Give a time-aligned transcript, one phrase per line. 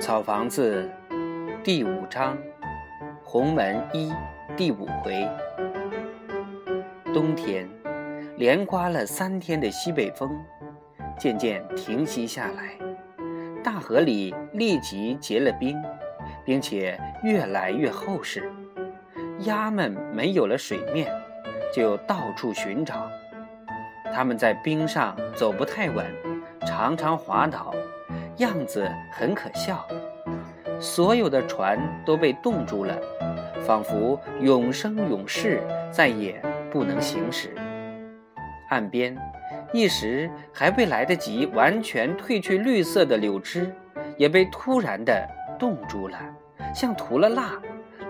[0.00, 0.90] 草房子
[1.62, 2.34] 第五章，
[3.22, 4.10] 鸿门一
[4.56, 5.28] 第五回。
[7.12, 7.68] 冬天，
[8.38, 10.42] 连刮了三天的西北风，
[11.18, 12.78] 渐渐停息下来，
[13.62, 15.76] 大河里立即结了冰，
[16.46, 18.50] 并且越来越厚实。
[19.40, 21.12] 鸭们没有了水面，
[21.74, 23.06] 就到处寻找。
[24.14, 26.06] 它们在冰上走不太稳，
[26.66, 27.74] 常常滑倒。
[28.40, 29.86] 样子很可笑，
[30.80, 32.98] 所有的船都被冻住了，
[33.60, 36.40] 仿佛永生永世再也
[36.70, 37.54] 不能行驶。
[38.70, 39.14] 岸边，
[39.74, 43.70] 一时还未来得及完全褪去绿色的柳枝，
[44.16, 46.18] 也被突然的冻住了，
[46.74, 47.60] 像涂了蜡，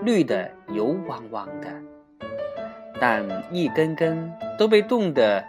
[0.03, 1.67] 绿的油汪汪的。
[3.01, 5.43] 但一根根都被冻得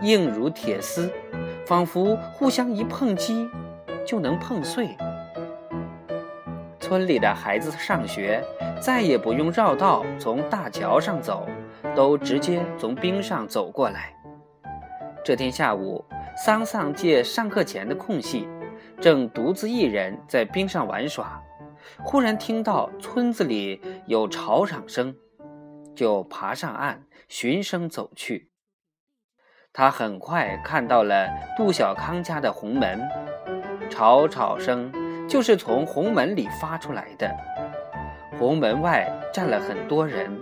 [0.00, 1.10] 硬如铁丝，
[1.66, 3.46] 仿佛互相一碰击。
[4.06, 4.96] 就能碰碎。
[6.80, 8.42] 村里的孩子上学，
[8.80, 11.48] 再也不用绕道从大桥上走，
[11.94, 14.14] 都直接从冰上走过来。
[15.24, 16.04] 这天下午，
[16.36, 18.46] 桑桑借上课前的空隙，
[19.00, 21.40] 正独自一人在冰上玩耍，
[22.04, 25.14] 忽然听到村子里有吵嚷声，
[25.94, 28.50] 就爬上岸循声走去。
[29.72, 33.00] 他很快看到了杜小康家的红门。
[33.92, 34.90] 吵吵声
[35.28, 37.30] 就是从红门里发出来的。
[38.38, 40.34] 红门外站了很多人，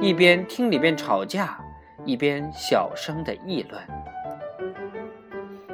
[0.00, 1.56] 一边听里边吵架，
[2.04, 3.80] 一边小声的议论。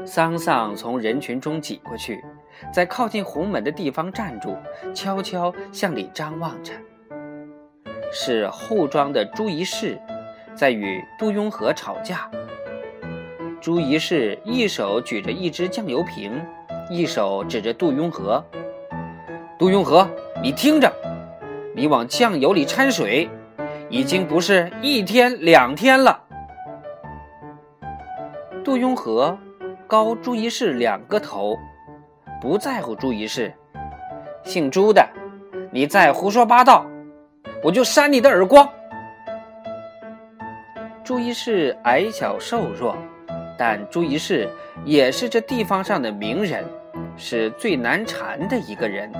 [0.05, 2.23] 桑桑从人群中挤过去，
[2.71, 4.55] 在靠近红门的地方站住，
[4.95, 6.75] 悄悄向里张望着。
[8.13, 9.99] 是后庄的朱一士，
[10.55, 12.31] 在与杜雍和吵架。
[13.63, 16.45] 朱一士一手举着一只酱油瓶。
[16.91, 18.45] 一手指着杜雍和
[19.59, 20.09] ：“杜雍和，
[20.43, 20.93] 你听着，
[21.75, 23.29] 你往酱油里掺水，
[23.89, 26.21] 已经不是一天两天了。”
[28.63, 29.37] 杜雍和
[29.87, 31.59] 高朱一士两个头，
[32.41, 33.53] 不在乎朱一士。
[34.45, 35.07] 姓朱的，
[35.71, 36.85] 你再胡说八道，
[37.63, 38.69] 我就扇你的耳光。
[41.03, 42.95] 朱一士矮小瘦弱。
[43.57, 44.49] 但朱一士
[44.85, 46.65] 也是这地方上的名人，
[47.17, 49.11] 是最难缠的一个人。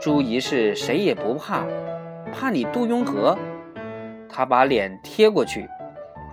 [0.00, 1.64] 朱一士谁也不怕，
[2.32, 3.36] 怕你杜雍和。
[4.28, 5.68] 他把脸贴过去，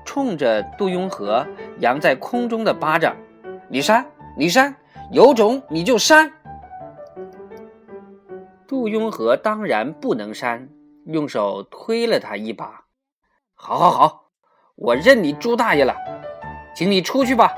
[0.06, 1.46] 冲着杜雍和
[1.80, 3.16] 扬在空中的巴掌
[3.68, 4.06] ：“你扇，
[4.38, 4.76] 你扇，
[5.12, 6.32] 有种你就扇！”
[8.68, 10.70] 杜雍和当然不能扇，
[11.06, 12.84] 用手推了他一把
[13.56, 14.30] ：“好，好，好，
[14.76, 15.96] 我认你朱大爷了。”
[16.76, 17.52] 请你出去吧。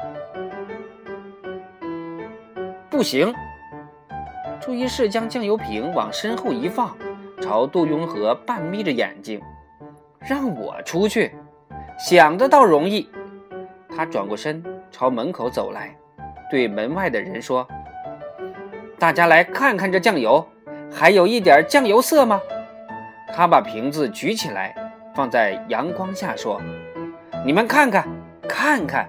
[3.00, 3.34] 不行。
[4.60, 6.94] 朱一士将酱油瓶往身后一放，
[7.42, 9.42] 朝杜雍和半眯着眼睛，
[10.20, 11.34] 让我出去，
[11.98, 13.10] 想的倒容易。
[13.88, 14.62] 他转过身，
[14.92, 15.96] 朝门口走来，
[16.52, 17.66] 对门外的人说
[19.00, 20.46] ：“大家来看看这酱油，
[20.92, 22.42] 还有一点酱油色吗？”
[23.34, 24.76] 他把瓶子举起来，
[25.16, 26.62] 放在阳光下说
[27.48, 28.06] ：“你们看看。”
[28.46, 29.08] 看看，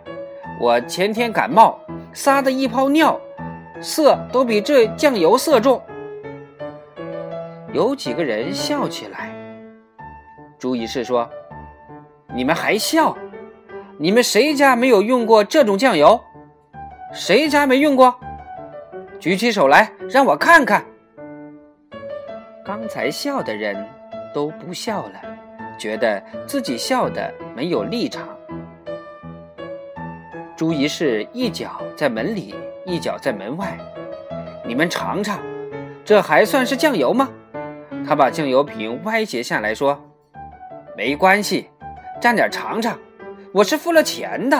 [0.60, 1.80] 我前天感冒
[2.12, 3.20] 撒的一泡尿，
[3.80, 5.82] 色都比这酱油色重。
[7.72, 9.34] 有几个人笑起来。
[10.58, 11.28] 朱一士说
[12.34, 13.16] ：“你们还笑？
[13.96, 16.20] 你们谁家没有用过这种酱油？
[17.12, 18.14] 谁家没用过？
[19.18, 20.84] 举起手来，让我看看。”
[22.64, 23.86] 刚才笑的人
[24.34, 25.20] 都不笑了，
[25.78, 28.28] 觉得自己笑的没有立场。
[30.56, 32.54] 朱一士一脚在门里，
[32.86, 33.76] 一脚在门外。
[34.66, 35.40] 你们尝尝，
[36.04, 37.28] 这还算是酱油吗？
[38.06, 40.00] 他把酱油瓶歪斜下来说
[40.96, 41.68] ：“没关系，
[42.20, 42.98] 蘸点尝尝，
[43.52, 44.58] 我是付了钱的。”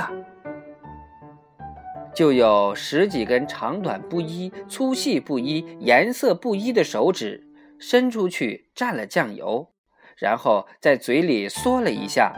[2.12, 7.46] 就有十几根长短不一、粗细不一、颜色不一的手指
[7.78, 9.70] 伸出去蘸了酱油，
[10.16, 12.32] 然后在嘴里嗦了一下，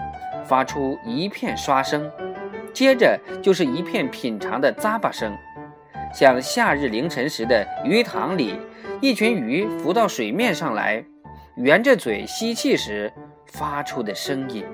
[0.45, 2.11] 发出一片刷声。
[2.73, 5.37] 接着就是一片品尝的咂巴声，
[6.13, 8.55] 像夏日凌晨时的鱼塘里，
[9.01, 11.03] 一群鱼浮到水面上来，
[11.57, 13.11] 圆着嘴吸气时
[13.47, 14.65] 发出的声音。